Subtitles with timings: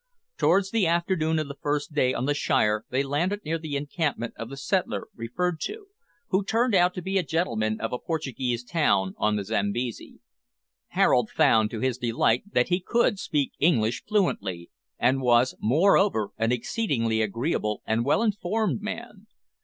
[0.35, 4.33] Towards the afternoon of the first day on the Shire, they landed near the encampment
[4.35, 5.85] of the settler referred to,
[6.29, 10.19] who turned out to be a gentleman of a Portuguese town on the Zambesi.
[10.87, 16.51] Harold found, to his delight, that he could speak English fluently, and was, moreover, an
[16.51, 19.27] exceedingly agreeable and well informed man.